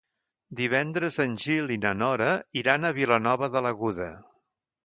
Divendres 0.59 1.19
en 1.25 1.35
Gil 1.43 1.69
i 1.77 1.77
na 1.83 1.91
Nora 1.99 2.31
iran 2.63 2.91
a 2.91 2.93
Vilanova 3.01 3.55
de 3.57 3.63
l'Aguda. 3.67 4.13